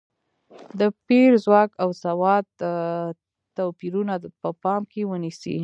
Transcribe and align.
د 0.79 0.81
پېر 1.07 1.29
ځواک 1.45 1.69
او 1.83 1.89
سواد 2.03 2.45
توپیرونه 3.57 4.13
په 4.41 4.49
پام 4.63 4.81
کې 4.91 5.01
ونیسي. 5.11 5.57